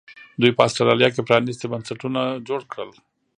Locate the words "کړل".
2.71-2.91